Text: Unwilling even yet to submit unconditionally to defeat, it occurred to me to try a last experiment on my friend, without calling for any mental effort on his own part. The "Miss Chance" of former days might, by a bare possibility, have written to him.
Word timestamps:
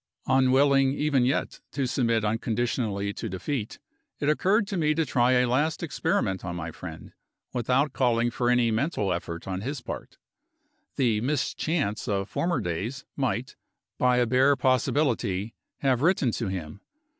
Unwilling 0.25 0.95
even 0.95 1.25
yet 1.25 1.59
to 1.71 1.85
submit 1.85 2.25
unconditionally 2.25 3.13
to 3.13 3.29
defeat, 3.29 3.77
it 4.19 4.29
occurred 4.29 4.65
to 4.65 4.75
me 4.75 4.95
to 4.95 5.05
try 5.05 5.33
a 5.33 5.47
last 5.47 5.83
experiment 5.83 6.43
on 6.43 6.55
my 6.55 6.71
friend, 6.71 7.13
without 7.53 7.93
calling 7.93 8.31
for 8.31 8.49
any 8.49 8.71
mental 8.71 9.13
effort 9.13 9.47
on 9.47 9.61
his 9.61 9.79
own 9.81 9.83
part. 9.85 10.17
The 10.95 11.21
"Miss 11.21 11.53
Chance" 11.53 12.07
of 12.07 12.27
former 12.27 12.61
days 12.61 13.05
might, 13.15 13.55
by 13.99 14.17
a 14.17 14.25
bare 14.25 14.55
possibility, 14.55 15.53
have 15.81 16.01
written 16.01 16.31
to 16.31 16.47
him. 16.47 16.81